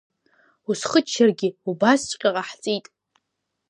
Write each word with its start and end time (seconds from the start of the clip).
Усхыччаргьы, 0.69 1.49
убасҵәҟьа 1.69 2.29
ҟаҳҵеит. 2.35 2.85